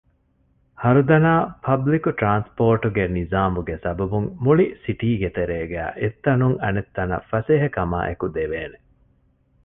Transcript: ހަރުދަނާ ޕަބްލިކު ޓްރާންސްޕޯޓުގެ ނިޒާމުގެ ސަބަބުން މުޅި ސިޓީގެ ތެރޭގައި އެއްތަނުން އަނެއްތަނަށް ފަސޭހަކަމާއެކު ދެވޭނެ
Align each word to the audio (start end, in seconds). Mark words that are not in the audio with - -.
ހަރުދަނާ 0.83 1.31
ޕަބްލިކު 1.65 2.09
ޓްރާންސްޕޯޓުގެ 2.19 3.03
ނިޒާމުގެ 3.15 3.75
ސަބަބުން 3.83 4.27
މުޅި 4.43 4.65
ސިޓީގެ 4.83 5.29
ތެރޭގައި 5.37 5.93
އެއްތަނުން 5.99 6.57
އަނެއްތަނަށް 6.63 7.27
ފަސޭހަކަމާއެކު 7.31 8.25
ދެވޭނެ 8.35 8.77